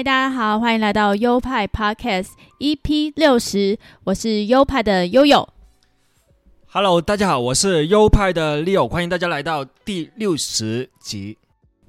[0.00, 5.46] 嗨，大家好，欢迎来到优派 Podcast EP 六十，我是优派的悠悠。
[6.68, 11.36] Hello，大家好，我是优派的 Leo，欢迎大家来到第六十集。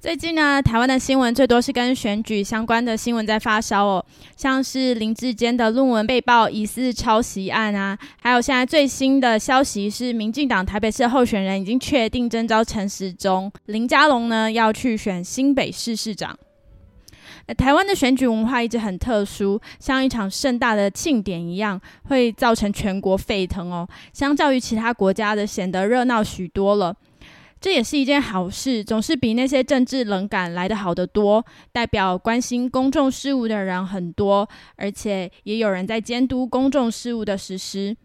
[0.01, 4.05] 最近呢，台湾的新闻最多是跟选举相关的新闻在发烧哦，
[4.35, 16.37] 像是林志坚的论文被曝疑似抄袭案啊，还有现在最新的消息是，民进党台北市候选人已经确定征召陈时中，林佳龙呢要去选新北市市长。
[17.53, 23.87] 台湾的选举文化一直很特殊，像一场盛大的庆典一样，会造成全国沸腾哦。
[24.13, 26.95] 相较于其他国家的，显得热闹许多了。
[27.59, 31.45] 这也是一件好事，总是比那些政治冷感来得好得多。
[31.71, 37.95] 代表关心公众事务的人很多，而且也有人在监督公众事务的实施。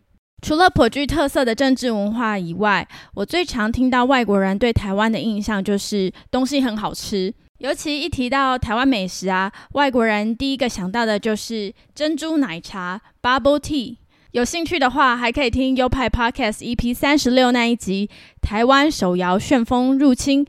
[0.42, 7.32] 除了颇具特色的政治文化以外，我最常听到外国人对台湾的印象就是东西很好吃。
[7.58, 13.96] 尤其一提到台湾美食啊，外国人第一个想到的就是珍珠奶茶 （bubble tea）。
[14.32, 18.10] 有兴趣的话，还可以听优派 Podcast EP 三十六那一集
[18.46, 20.44] 《台湾手摇旋风入侵》，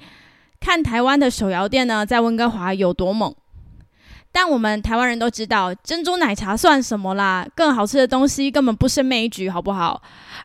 [0.59, 3.33] 看台湾的手摇店呢在温哥华有多猛。
[4.30, 7.47] 但我们台湾人都知道，珍珠奶茶算什么啦？
[7.55, 10.02] 更好吃的东西根本不胜枚举，好不好？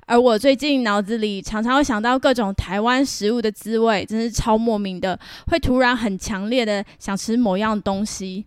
[0.06, 8.44] 而我最近脑子里常常会想到各种台湾食物的滋味，真是超莫名的，会突然很强烈的想吃某样东西。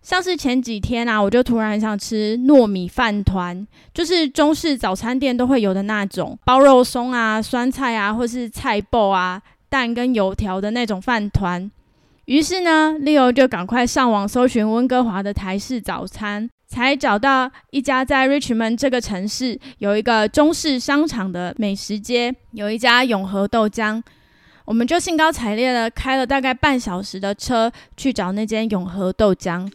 [0.00, 11.70] 像是前几天啊，我就突然很想吃糯米饭团，就是中式早餐店都会有的那种，包肉松啊、酸菜啊，或是菜爆啊、蛋跟油条的那种饭团。
[12.24, 24.02] 于是呢，Leo 就赶快上网搜寻温哥华的台式早餐，才找到一家在 Richmond 这个城市有一个中式商场的美食街，有一家永和豆浆。
[24.64, 29.70] 我们就兴高采烈的开了大概半小时的车去找那间永和豆浆。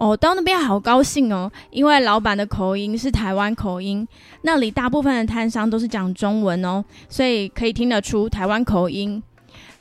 [0.00, 4.08] 哦，到那边好高兴哦，因为老板的口音是台湾口音，
[4.40, 9.22] 那里大部分的摊商都是讲中文哦，所以可以听得出台湾口音。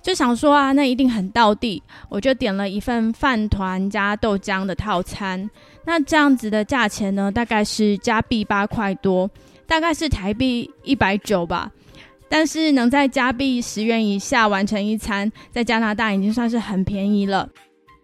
[0.02, 5.50] 就想说啊，那一定很到地，我就点了一份饭团加豆浆的套餐。
[5.86, 9.30] 那这样子的价钱呢，大概是加币八块多，
[9.66, 11.72] 大概是台币一百九吧。
[12.28, 17.48] 但是能在加币十元以下完成一餐，在加拿大已经算是很便宜了。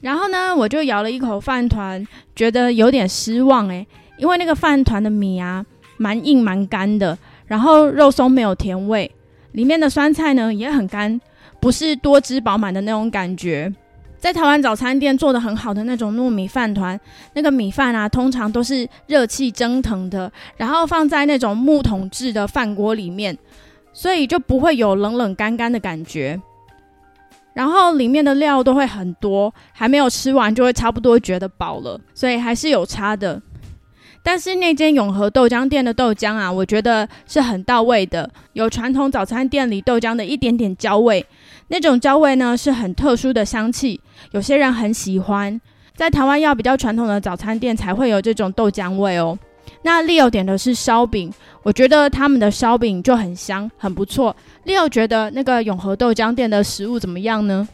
[0.06, 3.88] 然后呢，我就咬了一口饭团，觉得有点失望诶，
[4.20, 5.66] 因为那个饭团的米啊，
[5.98, 7.18] 蛮硬蛮干的，
[7.48, 9.10] 然后肉松没有甜味，
[9.54, 11.20] 里面的酸菜呢也很干，
[11.60, 13.74] 不是多汁饱满的那种感觉。
[14.20, 17.00] 在台湾早餐店做的很好的那种糯米饭团，
[17.34, 23.36] 那个米饭啊，通常都是热气蒸腾的，然后放在那种木桶制的饭锅里面，
[23.92, 26.40] 所以就不会有冷冷干干的感觉。
[27.56, 33.42] 然后里面的料都会很多，还没有吃完就会差不多觉得饱了，所以还是有差的。
[34.22, 41.26] 但是那间永和豆浆店的豆浆啊，我觉得是很到位的，有传统早餐店里豆浆的一点点焦味，
[41.70, 44.02] 那种焦味呢是很特殊的香气，
[44.32, 45.60] 有些人很喜欢。
[45.96, 49.40] 在台湾要比较传统的早餐店才会有这种豆浆味哦。
[49.86, 51.32] 那 Leo 点的是烧饼，
[51.62, 54.36] 我觉得他们的烧饼就很香，很不错。
[54.66, 57.68] Leo 觉得那个永和豆浆店的食物怎么样呢？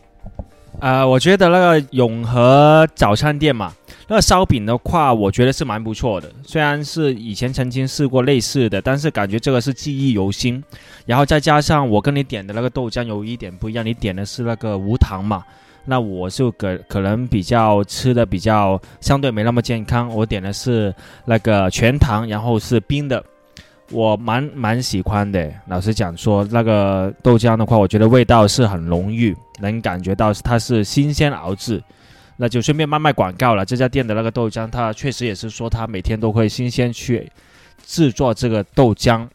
[0.82, 3.72] 呃，我觉得那个永和早餐店嘛，
[4.10, 6.30] 那个烧饼的话，我觉得是蛮不错的。
[6.44, 10.62] 虽然是以前曾经试过类似的，但是感觉这个是记忆犹新。
[11.06, 15.46] 然后再加上我跟你点的那个豆浆有一点不一样，你点的是那个无糖嘛，
[15.86, 20.94] 那我就可可能比较吃的比较相对没那么健康，我点的是
[21.26, 23.24] 那个全糖，然后是冰的。
[23.92, 25.52] 我蛮蛮喜欢的。
[25.68, 31.84] 老实讲说，那个豆浆的话，我觉得味道是很浓郁，能感觉到它是新鲜熬制。
[32.38, 33.66] 那就顺便卖卖广告了。
[33.66, 37.30] 这家店的那个豆浆，它确实也是说它每天都会新鲜去
[37.86, 39.28] 制作这个豆浆。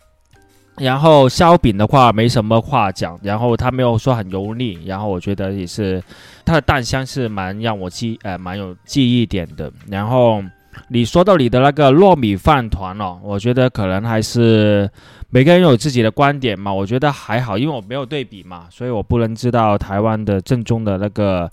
[0.78, 6.02] 然后烧饼的话没什么话讲，然后它没有说很油腻，然后我觉得也是
[6.44, 9.72] 它的蛋香是蛮让我记呃蛮有记忆点的。
[9.88, 10.42] 然后
[10.88, 14.88] 你说到你的那个糯米饭团哦，我觉得可能还是
[15.30, 16.70] 每个人有自己的观点嘛。
[16.70, 21.50] 我觉得还好，因为我没有对比嘛，所以我不能知道台湾的正宗的那个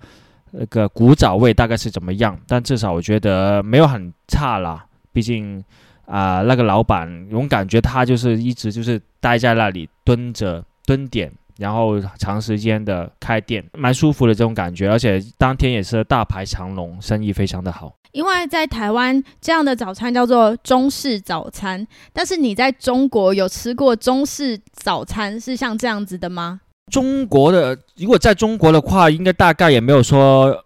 [0.52, 2.38] 那个古早味大概是怎么样。
[2.46, 5.64] 但至少我觉得没有很差啦，毕竟
[6.06, 11.32] 啊，那个老板我感觉他就是一直就是待在那里蹲着蹲点。
[11.60, 17.94] 然后长时间的开店，蛮舒服的这种感觉，而且当天也是大排长龙，生意非常的好。
[18.12, 26.62] 因为在台湾这样的早餐叫做中式早餐，但是你在中国有吃过中式早餐是像这样子的吗？
[26.92, 30.63] 中国的如果在中国的话，应该大概也没有说。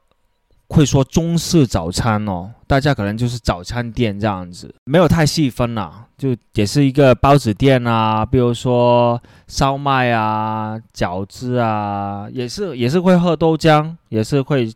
[0.69, 14.71] 会说中式早餐哦，大家可能就是早餐店这样子，没有太细分啦，就也是一个包子店啊，比如说烧麦啊、饺子啊，也是也是会喝豆浆，也是会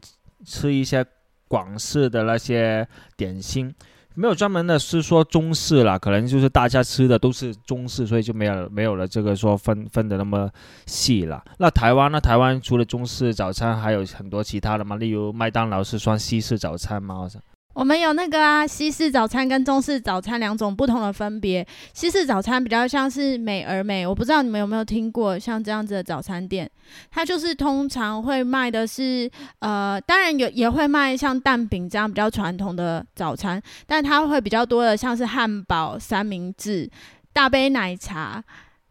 [0.45, 1.05] 吃一些
[1.47, 3.73] 广式的那些点心。
[4.13, 10.49] 没有专门的是说中式啦，可能就是大家吃的都是中式，所以就没有没有了这个说分分的那么
[10.85, 11.43] 细了。
[11.57, 12.19] 那台湾呢？
[12.19, 14.95] 台湾除了中式早餐，还有很多其他的吗？
[14.97, 17.15] 例如麦当劳是算西式早餐吗？
[17.15, 17.41] 好像
[17.73, 21.65] 我们有那个啊，西式早餐跟中式早餐两种不同的分别。
[21.93, 26.69] 西式早餐比较像是美而美，我不知道你们有没有听过像这样子的早餐店，
[27.09, 29.29] 它就是通常会卖的是
[29.59, 36.89] 呃，当然有也会卖像蛋饼这样比较传统的早餐，但它会比较多的像是汉堡、三明治、
[37.31, 38.43] 大杯奶茶，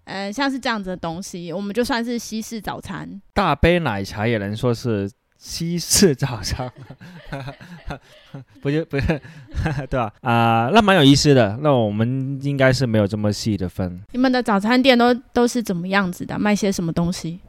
[0.05, 3.21] 呃，像是这样子的东西，我们就算是西式早餐。
[3.35, 5.11] 大杯奶茶也能说是。
[5.43, 6.71] 西式早餐，
[8.61, 9.07] 不是不是，
[9.89, 10.13] 对吧？
[10.21, 11.59] 啊，那蛮有意思的。
[11.63, 13.99] 那我们应该是没有这么细的分。
[14.13, 16.39] 你们的早餐店都都是怎么样子的？
[16.39, 17.41] 卖些什么东西？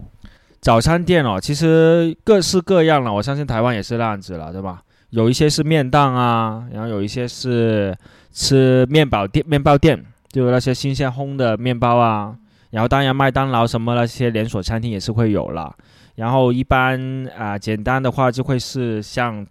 [0.62, 3.12] 早餐店哦，其实各式各样了。
[3.12, 4.82] 我相信台湾也是那样子了，对吧？
[5.10, 7.94] 有一些是面档啊，然后有一些是
[8.32, 12.38] 吃面包店，面包店就那些新鲜烘的面包啊。
[12.70, 15.76] 然后当然麦当劳什么那些连锁餐厅也是会有了。
[16.16, 19.46] 然后一般啊，简单的话就会是像，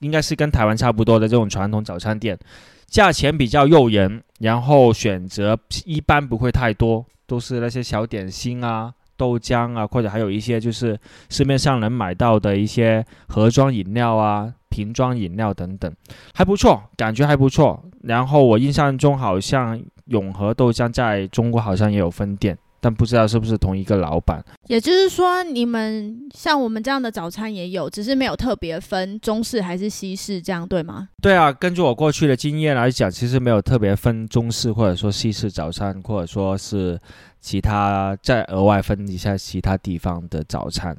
[0.00, 2.38] 应该是跟台湾差不多的这种传统早餐店，
[2.86, 10.98] 价钱比较诱人，然后选择一般不会太多，都是那些小点心啊、豆浆啊，或者还有一些就是
[11.30, 15.92] 市面上能买到的一些盒装饮料啊、瓶装饮料等等，
[16.34, 17.82] 还不错，感觉还不错。
[18.02, 22.56] 然后我印象中好像永和豆浆在中国好像也有分店。
[22.86, 31.08] 但不知道是不是同一个老板，也就是说，你们像我们这样的早餐也有，只是没有特别分中式还是西式，这样对吗？
[31.20, 36.96] 对啊，根据我过去的经验来讲，其实没有特别分中式或者说西式早餐，或者说是
[37.40, 40.96] 其他再额外分一下其他地方的早餐，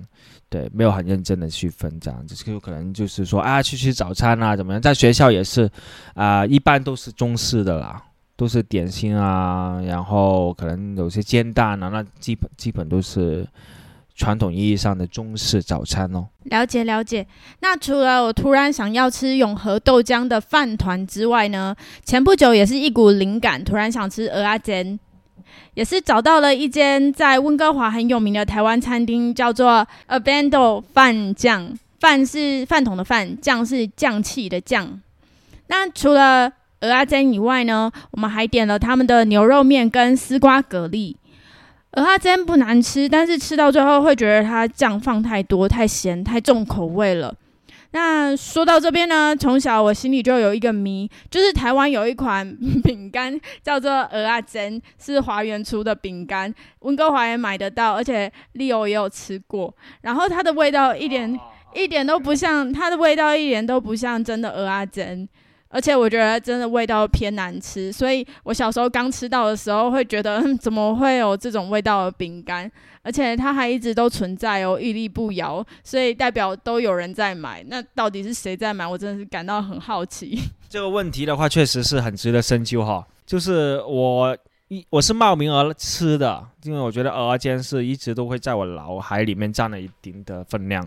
[0.50, 4.82] 对，没有很认真的去分这样子，就可能就是说啊，去吃早餐啊，怎么样？
[4.82, 5.72] 在学校也是
[6.16, 8.04] 啊，一般都是中式的啦。
[8.38, 13.46] 都是点心啊，然后可能有些煎蛋啊，那基本基本都是
[14.16, 16.28] 传统意义上的中式早餐哦。
[16.44, 17.26] 了解了解。
[17.60, 21.76] 那除了我突然想要吃永和豆浆的饭团之外呢，
[22.06, 25.00] 前不久也是一股灵感，突然想吃鹅阿煎，
[25.74, 31.78] 也是找到了一间在温哥华很有名的台湾餐厅，叫做 Abando 饭酱。
[32.00, 35.02] 饭是饭桶的饭，酱是酱气的酱。
[35.66, 41.16] 那除了鹅阿珍以外呢，我们还点了他们的牛肉面跟丝瓜蛤蜊。
[41.92, 47.34] 鹅阿珍不难吃，但是吃到最后会觉得它酱放太多、太咸、太重口味了。
[47.92, 59.74] 那说到这边呢，从小我心里就有一个谜，就是台湾有一款饼干叫做鹅阿珍，是华源出的饼干，温哥华也买得到，而且利欧也有吃过。
[60.02, 61.40] 然后它的味道一点
[61.74, 65.28] 一点都不像，它的味道一点都不像真的鹅阿珍。
[65.70, 72.72] 而且我觉得真的味道偏难吃，所以我小时候刚吃到的时候会觉得 怎么会有这种味道的饼干？
[73.04, 77.64] 而且它还一直都存在哦，屹立不摇，所以代表都有人在买。
[77.68, 78.86] 那到底是谁在买？
[78.86, 80.38] 我真的是感到很好奇。
[80.68, 83.06] 这个问题的话，确实是很值得深究哈。
[83.26, 90.86] 就是我一我是冒名而吃的，因为我觉得鹅煎是一直都会在我脑海里面占了一定的分量。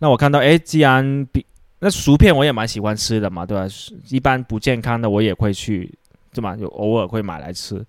[0.00, 1.46] 那我看到哎，既然比
[1.84, 3.66] 那薯片我也蛮喜欢吃的嘛，对吧？
[4.08, 5.92] 一般不健康的我也会去，
[6.32, 6.56] 对吧？
[6.58, 7.84] 有偶尔会买来吃。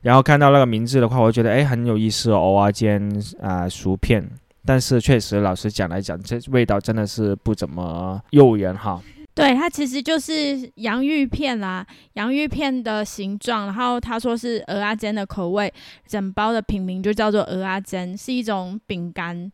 [0.00, 4.26] 然后看到那个名字的话，我觉得哎很有意思哦，偶尔煎啊薯片。
[4.64, 8.98] 但是确实，老实讲来讲，这味道真的是不怎么诱人哈。
[9.34, 13.66] 对，它其实就是洋芋片啦，洋芋片的形状。
[13.66, 15.70] 然后他说是鹅阿煎的口味，
[16.06, 19.52] 整包的品名就叫做鹅阿煎，是一种饼干。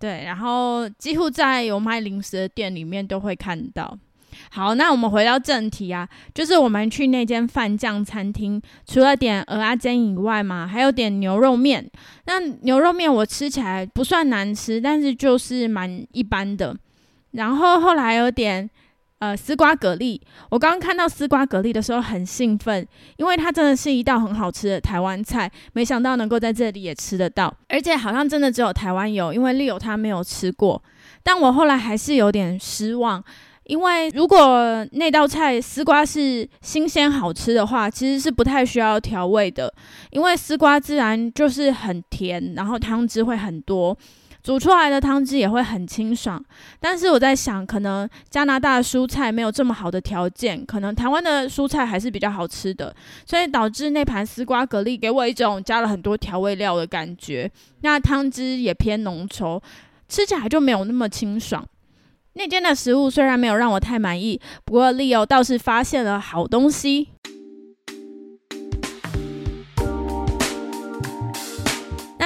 [0.00, 3.96] 对，然后几乎在有卖零食的店里面都会看到。
[4.50, 11.88] 好，那我们回到正题啊，就是我们去那间饭酱餐厅，除了点鹅阿煎以外嘛，还有点牛肉面。
[12.24, 16.74] 那牛肉面我吃起来不算难吃，但是就是蛮一般的。
[17.32, 18.68] 然后后来有点
[19.20, 22.86] 呃丝瓜蛤蜊，我刚刚看到丝瓜蛤蜊的时候很兴奋，
[23.16, 30.82] 因为它真的是一道很好吃的台湾菜，没想到能够在这里也吃得到，而且好像真的只有台湾有，因为丽友他没有吃过。
[31.22, 33.22] 但我后来还是有点失望。
[33.64, 39.72] 因为如果那道菜丝瓜是新鲜好吃的话，其实是不太需要调味的，
[40.10, 43.96] 因为丝瓜自然就是很甜，然后汤汁会很多，
[44.42, 46.42] 煮出来的汤汁也会很清爽。
[46.78, 52.94] 但是我在想，可能加拿大的蔬菜没有这么好的条件，可能台湾的蔬菜还是比较好吃的，
[53.26, 57.50] 所以导致那盘丝瓜蛤蜊给我一种加了很多调味料的感觉，
[57.82, 59.60] 那汤汁也偏浓稠，
[60.08, 61.64] 吃起来就没有那么清爽。
[62.34, 67.08] 那间的食物虽然没有让我太满意，不过 Leo 倒是发现了好东西。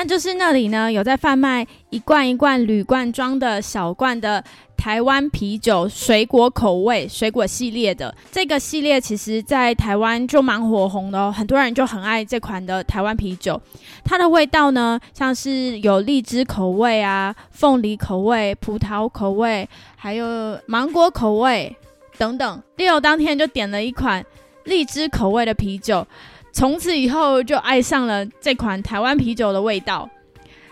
[0.07, 4.43] 就是那里呢，有在贩卖一罐一罐铝罐装的小罐的。
[4.77, 13.59] 台湾啤酒水果口味水果系列的这个系列，其实在台湾就蛮火红的哦，很多人就很爱这款的台湾啤酒。
[14.05, 21.75] 它的味道呢，像是有荔枝口味啊、凤梨口味、葡萄口味，还有芒果口味
[22.19, 22.63] 等等。
[22.77, 24.23] Leo 当天就点了一款
[24.65, 26.07] 荔枝口味的啤酒，
[26.55, 30.09] 从此以后就爱上了这款台湾啤酒的味道。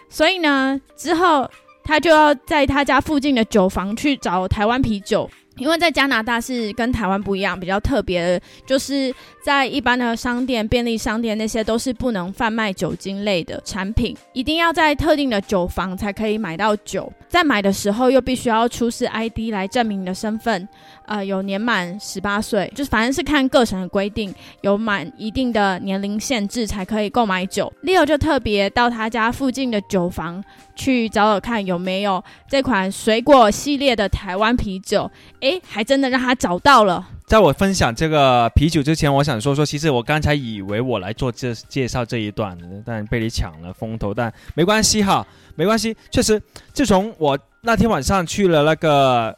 [0.08, 1.50] 所以呢，之后。
[1.84, 9.12] 他就要在他家附近的酒房去找台湾啤酒，因为在加拿大是跟台湾不一样，比较特别的，就是
[9.44, 17.12] 在一般的商店、便利商店那些都是不能贩卖酒精类的产品，一定要在特定的酒房才可以买到酒。
[17.28, 20.68] 在买的时候又必须要出示 ID 来证明你的身份，
[21.06, 27.72] 呃，有年满十八岁，就是反正是看各省的规定，有满一定的年龄限制才可以购买酒。
[27.82, 30.42] Leo 就特别到他家附近的酒房。
[30.74, 35.08] 去找找看有没有这款水果系列的台湾啤酒，
[35.40, 37.06] 诶，还真的让他找到了。
[37.32, 45.96] 在我分享这个啤酒之前，我想说说，其实我刚才以为我来做这介绍这一段，但被你抢了风头，但没关系哈，没关系。
[46.10, 46.38] 确实，
[46.74, 49.34] 自从我那天晚上去了那个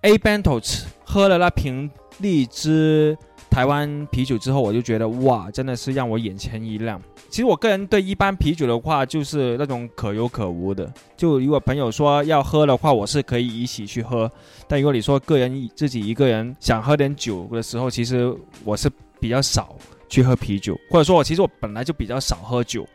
[0.00, 3.16] A Bentos 喝了那瓶荔枝
[3.58, 7.02] 台湾啤酒之后，我就觉得哇，真的是让我眼前一亮。
[7.28, 10.88] 其实我个人对一般啤酒的话，就是那种可有可无的。
[11.16, 14.30] 就如果朋友说要喝的话，我是可以一起去喝。
[14.68, 18.88] 但如果你说个人自己一个人想喝点酒的时候，其实我是
[19.18, 19.74] 比较少
[20.08, 22.86] 去喝啤酒，或者说我其实我本来就比较少喝酒。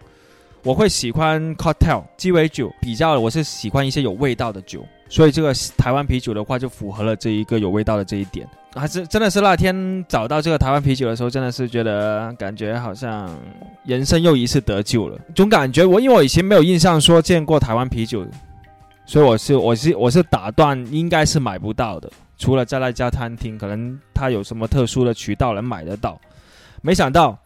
[0.64, 4.82] 我会喜欢 cocktail 鸡尾酒，比较我是喜欢一些有味道的酒。
[5.14, 8.48] 所以这个台湾啤酒的话，就符合了这一个有味道的这一点。
[8.74, 13.30] 还是真的是那天找到这个台湾啤酒的时候，真的是觉得感觉好像
[13.84, 15.20] 人生又一次得救了。
[15.36, 18.26] 总感觉我因为我以前没有印象说见过台湾啤酒，
[19.06, 26.20] 所以我是我是我是打断应该是买不到的，除了在那家餐厅，可能他有什么特殊的渠道能买得到。
[26.82, 27.38] 没想到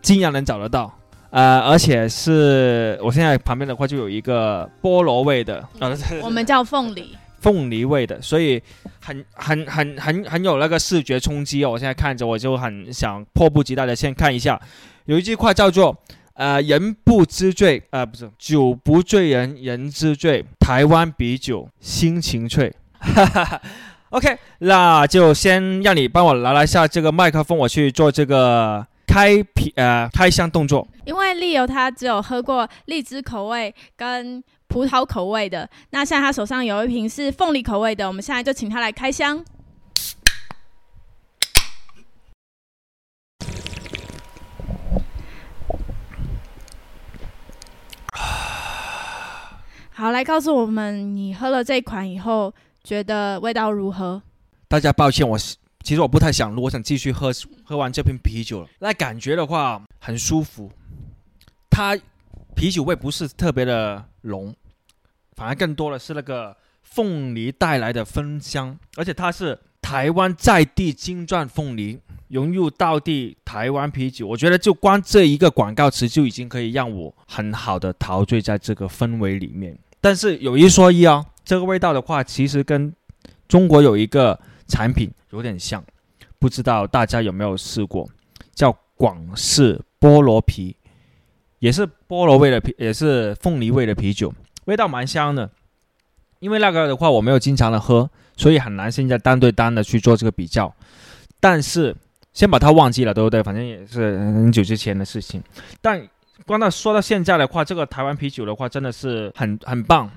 [0.00, 0.90] 竟然能找得到，
[1.30, 5.66] 呃，而且是我现在旁边的话就有一个菠萝味的，
[6.22, 7.16] 我们叫凤梨。
[7.40, 8.60] 凤梨味的，所以
[9.00, 11.70] 很很很很很有那个视觉冲击哦！
[11.70, 14.60] 我现在看着我就很想迫不及待的先看一下，
[15.04, 15.96] 有一句话叫做
[16.34, 22.74] “呃，人不知醉，呃，不是酒不醉人人知醉，台湾比酒心情脆”。
[24.10, 30.84] OK，那就先让你帮我拿来下这个麦克风，我去做这个开瓶呃开箱动作。
[31.08, 34.44] 因为利友他只有喝过荔枝口味跟。
[34.68, 39.42] 葡萄口味的，那现在他手上有一瓶是凤梨口味的，我们现在就请他来开箱。
[49.90, 52.52] 好，来告诉我们，你喝了这款以后
[52.84, 54.20] 觉得味道如何？
[54.68, 57.32] 大家抱歉，我其实我不太想录，我想继续喝，
[57.64, 58.68] 喝完这瓶啤酒了。
[58.80, 60.70] 那感觉的话很舒服，
[61.78, 61.96] 它
[62.56, 64.52] 啤酒味不是特别的浓。
[65.36, 79.78] 反而更多的是那个凤梨带来的芬香，而且它是台湾在地金钻凤梨融入到地台湾啤酒，我觉得就光这一个广告词就已经可以让我很好的陶醉在这个氛围里面。
[80.00, 82.92] 但是有一说一啊，这个味道的话，其实跟
[83.46, 85.84] 中国有一个产品有点像，
[86.40, 88.08] 不知道大家有没有试过，
[88.52, 90.74] 叫广式菠萝啤，
[91.58, 94.32] 也是菠萝味的啤，也是凤梨味的啤酒。
[94.66, 95.50] 味道蛮香的，
[96.40, 100.72] 因为那个的话我没有经常的喝，所以很难现在单对单的去做这个比较。
[101.40, 101.94] 但是
[102.32, 103.42] 先把它忘记了，对不对？
[103.42, 105.42] 反正也是很久之前的事情。
[105.80, 106.06] 但
[106.46, 110.10] 光到说到现在的话，这个台湾啤酒的话真的是很很棒，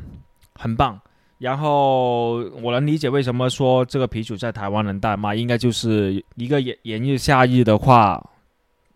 [0.56, 1.00] 很棒。
[1.40, 8.24] 然后我能理解为什么说这个啤酒在台湾能大卖，应该就是一个炎炎日夏日的话，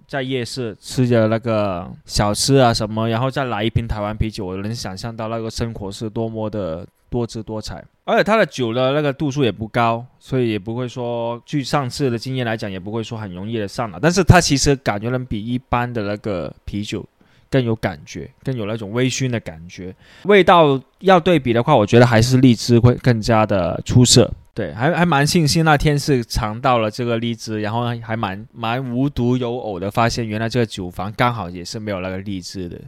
[0.08, 7.84] 在夜市吃着那个小吃啊什么，然后再来一瓶台湾啤酒，我能想象到那个生活是多么的多姿多彩。
[8.04, 14.00] 而且它的酒的那个度数也不高，所以也不会说，据上次的经验来讲，也不会说很容易的上脑。
[14.00, 17.06] 但是它其实感觉能比一般的那个啤酒。
[17.48, 19.96] 更有感觉，更有那种微醺的感觉。
[20.24, 24.30] 味道要对比的话，我觉得还是荔枝会更加的出色。
[24.56, 32.80] 对，还还蛮庆幸那天是尝到了这个荔枝，然后还蛮蛮无独有偶的发现，原来这个酒房刚好也是没有那个荔枝的。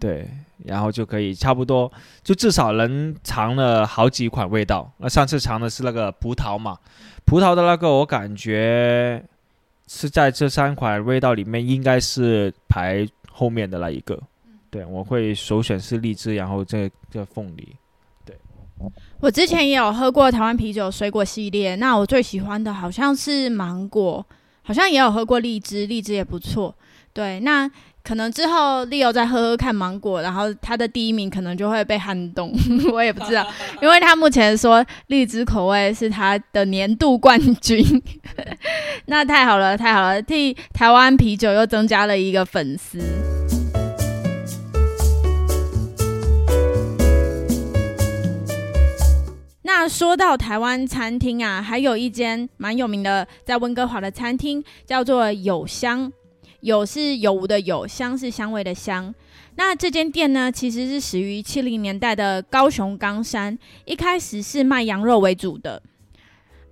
[0.00, 0.26] 对，
[0.64, 1.92] 然后就可以差不多，
[2.24, 4.90] 就至少能尝了好几款味道。
[4.96, 6.76] 那上次尝的是那个葡萄嘛，
[7.24, 9.22] 葡萄的那个我感觉
[9.86, 13.06] 是在这三款味道里面应该是排。
[13.32, 14.20] 后面的那一个，
[14.70, 17.66] 对我会首选是荔枝，然后这这凤梨。
[18.80, 18.88] 对，
[19.20, 24.24] 我之前也有喝过台湾啤酒水果系列，那我最喜欢的好像是芒果，
[24.62, 26.74] 好像也有喝过荔枝，荔枝也不错。
[27.12, 27.68] 对，那
[28.02, 32.50] 可能之后 Leo 再喝喝看芒果，然后他的第一名可能就会被撼动，
[32.92, 33.46] 我也不知道，
[33.82, 37.84] 因为他目前说荔枝口味是他的年度冠军，
[39.06, 43.39] 那太好了，太好了，替台湾啤酒又增加了一个粉丝。
[49.72, 56.12] 那说到台湾餐厅啊，还有一间蛮有名的，在温哥华的餐厅叫做有香。
[56.58, 59.14] 有是有无的有，香是香味的香。
[59.54, 65.80] 那这间店呢，其实是始于七零年代的高雄冈山，一开始是卖羊肉为主的。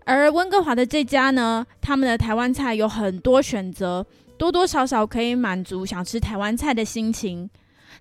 [0.04, 4.04] 而温哥华的这家呢，他们的台湾菜有很多选择，
[4.36, 7.48] 多多少少可以满足想吃台湾菜的心情。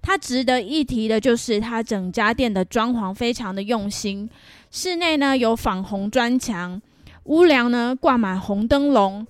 [0.02, 4.30] 它值得一提的就是，它整家店的装潢非常的用心，
[4.72, 6.82] 室内呢有仿红砖墙，
[7.26, 9.26] 屋梁呢挂满红灯笼。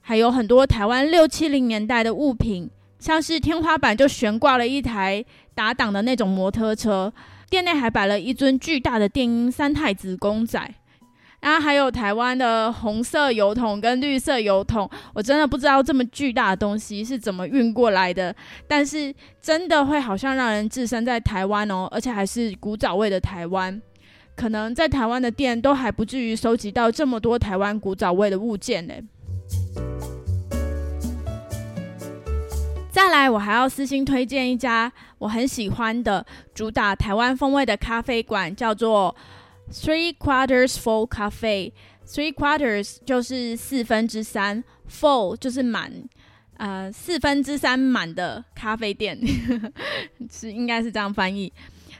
[0.00, 7.12] 还有很多台湾六七零年代的物品，像是天花板就悬挂了一台打档的那种摩托车，
[7.48, 10.74] 店内还摆了一尊巨大的电音三太子公仔，
[11.42, 18.34] 然后还有台湾的红色油桶跟绿色油桶，我真的不知道这么巨大的东西是怎么运过来的，
[18.68, 23.82] 但是真的会好像让人置身在台湾哦，而且还是古早味的台湾，
[24.36, 28.94] 可能在台湾的店都还不至于收集到这么多台湾古早味的物件呢。
[32.92, 36.24] 再来，我还要私心推荐一家我很喜欢的
[36.54, 39.16] 主打台湾风味的咖啡馆，叫做
[39.70, 41.72] Three Quarters Full Cafe。
[42.06, 45.90] Three Quarters 就是四分之三，Full 就是满，
[46.56, 49.18] 呃，四分之三满的咖啡店，
[50.30, 51.52] 是应该是这样翻译。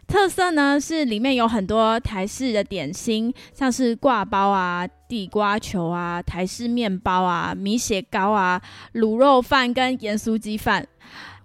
[0.08, 8.60] 特色呢是里面有很多台式的点心，像是挂包啊、地瓜球啊、台式面包啊、米血糕啊、
[8.94, 10.86] 卤肉饭跟盐酥鸡饭。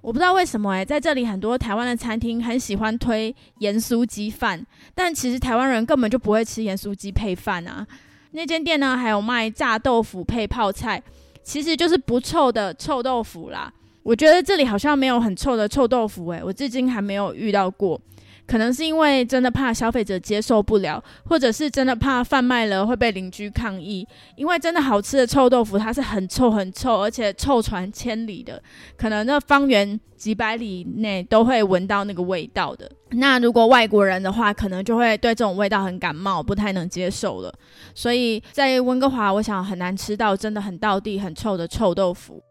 [0.08, 4.66] 我不知道为什么诶，在这里很多台湾的餐厅很喜欢推盐酥鸡饭，
[4.96, 7.86] 但其实台湾人根本就不会吃盐酥鸡配饭啊。
[8.32, 11.04] 那间店呢还有卖炸豆腐配泡菜，
[11.44, 13.70] 其实就是不臭的臭豆腐啦。
[14.02, 18.00] 我觉得这里好像没有很臭的臭豆腐诶，我至今还没有遇到过。
[18.48, 24.08] 可能是因为真的怕消费者接受不了，或者是真的怕贩卖了会被邻居抗议。
[24.38, 28.62] 因为真的好吃的臭豆腐，它是很臭很臭，而且臭传千里的，
[28.96, 32.90] 可能那方圆几百里内都会闻到那个味道的。
[33.12, 37.54] 那如果外国人的话，可能就会对这种味道很感冒，不太能接受了。
[37.94, 42.42] 所以在温哥华，我想很难吃到真的很道地、很臭的臭豆腐。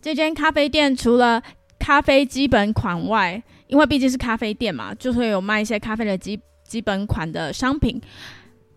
[0.00, 1.42] 这间咖啡店除了
[1.78, 8.00] 咖啡基本款外，因为毕竟是咖啡店嘛，就会有卖一些咖啡的基基本款的商品，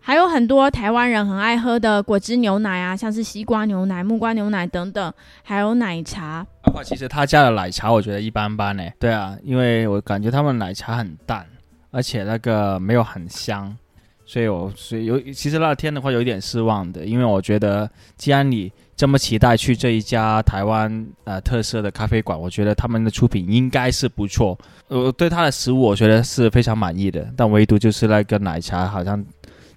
[0.00, 6.46] 还有很多台湾人很爱喝的果汁牛奶啊，像是西瓜牛奶、木瓜牛奶等等，还有奶茶。
[6.62, 8.82] 包括其实他家的奶茶，我觉得一般般呢。
[8.98, 11.46] 对啊，因为我感觉他们奶茶很淡，
[11.90, 13.76] 而且那个没有很香，
[14.24, 18.72] 所以我所以有其实那天的话有一点失望的，因为我觉得既然你。
[19.00, 24.58] 这么期待去这一家台湾呃特色的咖啡馆，我觉得他们的出品应该是不错。
[24.88, 29.24] 呃对他的食物我觉得是非常满意的，但唯独就是那个奶茶好像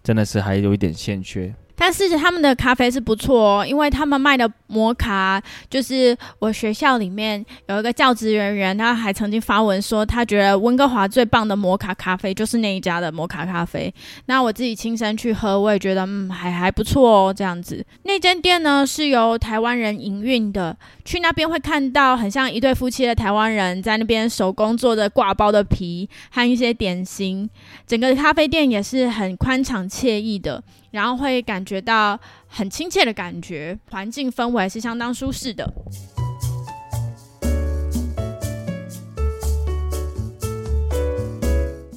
[0.04, 1.56] 真的是还有一点欠缺。
[1.76, 13.94] 但是他们的咖啡是不错哦，因为他们卖的摩卡，就是我学校里面有一个教职人员，他还曾经发文说，他觉得温哥华最棒的摩卡咖啡就是那一家的摩卡咖啡。
[14.28, 17.86] 那我自己亲身去喝，我也觉得嗯还还不错哦，这样子。
[18.04, 27.50] 那间店呢是由台湾人营运的，去那边会看到很像一对夫妻的台湾人在那边手工做的挂包的皮和一些点心，
[27.88, 30.64] 整个咖啡店也是很宽敞惬意的。
[30.94, 35.68] 然后会感觉到很亲切的感觉，环境氛围是相当舒适的。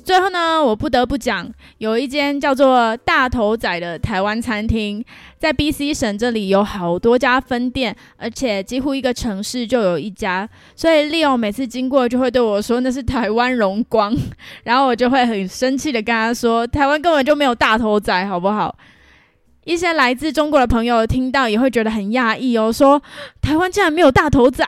[0.03, 5.05] 最后呢，我不得不讲，有一间叫做大头仔的台湾餐厅，
[5.39, 14.17] 在 B C 省这里有好多家分店，而且几乎一个城市就有一家，所以 Leo 每次经过就会对我说那是台湾荣光，
[14.65, 18.75] 然后我就会很生气的跟他说，台湾根本就没有大头仔，好不好？
[19.65, 23.03] 一些来自中国的朋友听到也会觉得很讶异哦，说
[23.43, 24.65] 台湾竟然没有大头仔，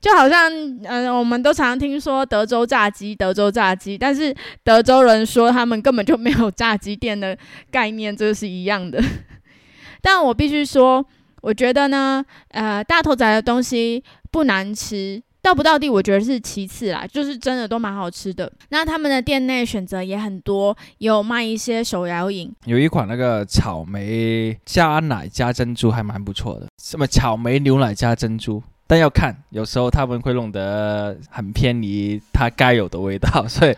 [0.00, 0.50] 就好像
[0.84, 7.36] 嗯，我们都常常听说德州炸鸡，德州炸鸡，但是德州人说他们根本就没有炸鸡店的
[7.70, 9.02] 概念，这是一样的。
[10.00, 11.04] 但我必须说，
[11.42, 15.22] 我觉得呢，呃，大头仔的东西不难吃。
[15.40, 18.52] 到不到地，我觉得是其次啦，就是真的都蛮好吃的。
[18.70, 33.76] 那他们的店内选择也很多，有卖一些手摇饮，有一款那个草莓加奶加珍珠还蛮不错的，什么草莓牛奶加珍珠，但要看，有时候他们会弄得很偏离它该有的味道， 所以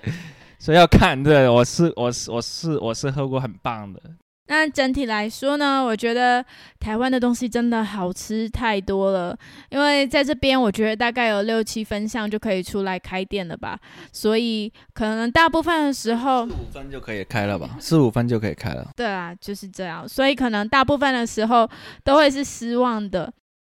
[0.56, 1.20] 所以要看。
[1.20, 4.00] 对，我是我是我是我是喝过很棒的。
[4.46, 6.44] 那整体来说呢，我觉得
[6.80, 9.36] 台湾的东西真的好吃太多了。
[9.68, 13.78] 因为在这边，我觉得大概有六七分项就可以出来开店了吧。
[14.12, 17.76] 所以可能大部分的时候，四五分就可以开了吧？
[17.78, 18.88] 四五分就可以开了。
[18.96, 20.08] 对啊，就是这样。
[20.08, 21.68] 所以可能大部分的时候
[22.02, 23.32] 都会是失望的。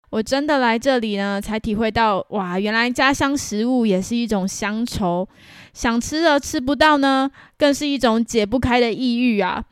[0.10, 5.28] 我真的来这里呢，才体会到哇，原来家乡食物也是一种乡愁。
[5.74, 9.64] 想吃的吃不到呢，更是一种解不开的抑郁啊。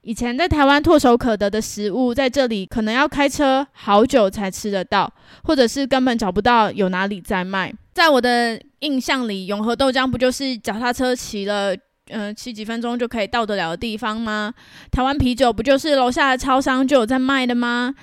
[0.00, 5.12] 以前在台湾唾手可得的食物，在这里可能要开车好久才吃得到，
[5.44, 7.72] 或者是根本找不到有哪里在卖。
[7.92, 11.76] 在我的印象里，永和豆浆不就是脚踏车骑了，
[12.08, 14.52] 嗯，骑几分钟就可以到得了的地方吗？
[14.90, 17.94] 台湾啤酒不就是楼下的超商就有在卖的吗？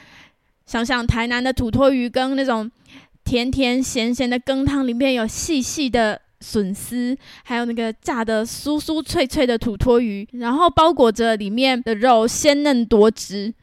[0.69, 2.69] 想想台南的土托鱼羹，那种
[3.23, 6.21] 甜甜咸咸的羹汤里面有细细的。
[6.41, 13.53] 笋丝，还有那个炸的酥酥脆脆的土托鱼，然后包裹着里面的肉鲜嫩多汁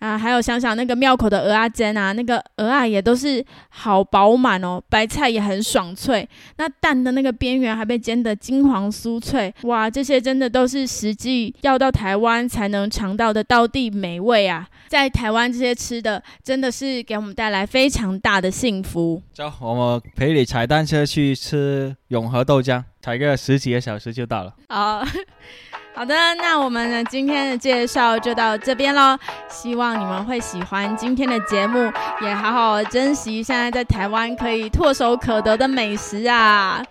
[0.00, 0.18] 啊！
[0.18, 9.88] 还有想想那个庙口的鹅啊煎啊，那个鹅啊也都是好饱满哦，白菜也很爽脆，那蛋的那个边缘还被煎得金黄酥脆，哇！
[9.88, 14.66] 这些真的都是实际要到台湾才能尝到的道地美味啊！
[14.88, 19.22] 在台湾这些吃的真的是给我们带来非常大的幸福。
[19.32, 24.54] 走，我们陪你踩单车去吃永和豆浆，踩个十几个小时就到了。
[24.68, 25.02] 好，
[25.94, 29.18] 好的，那我们呢今天的介绍就到这边喽。
[29.48, 31.90] 希望你们会喜欢今天的节目，
[32.22, 36.82] 也好好珍惜现在在台湾可以唾手可得的美食啊。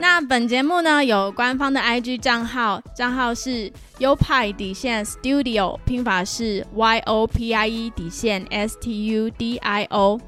[0.00, 9.84] 那本节目呢有官方的 IG 账号，账号是优派底线 Studio，拼法是 Y O P I E 底线 S T U D I
[9.90, 10.20] O。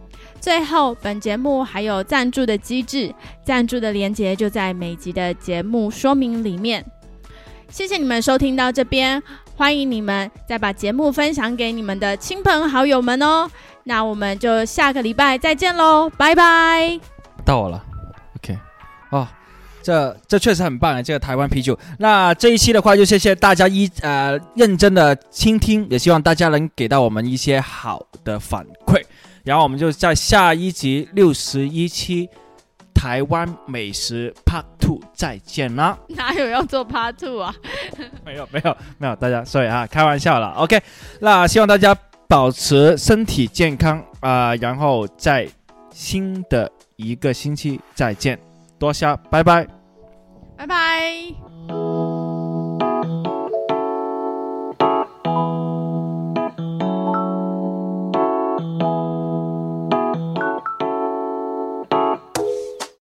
[0.45, 6.85] 最后，本节目还有赞助的机制，赞助的链接就在每集的节目说明里面。
[7.71, 9.23] 谢谢你们收听到这边，
[9.57, 13.51] 欢迎你们再把节目分享给你们的亲朋好友们哦。
[13.85, 17.01] 那我们就下个礼拜再见喽，拜拜。
[17.43, 17.83] 到我了
[18.37, 18.59] ，OK，
[19.13, 19.27] 哦。
[19.83, 21.03] 这这确实很棒啊！
[21.03, 21.79] 这个台湾啤酒。
[21.99, 29.03] 那这一期的话，就谢谢大家一呃认真的倾听，也希望大家能给到我们一些好的反馈。
[29.45, 32.29] 然后我们就在下一集六十一期
[32.95, 35.99] 台湾美食 Part Two 再见啦！
[36.09, 37.55] 哪有要做 Part Two 啊？
[38.25, 40.53] 没有没有没有，大家所以啊，开玩笑了。
[40.53, 40.81] OK，
[41.21, 41.95] 那希望大家
[42.27, 45.47] 保持身体健康啊，然后在
[45.93, 48.39] 新的一个星期再见。
[48.79, 49.67] 多谢，拜拜，
[50.57, 52.14] 拜拜。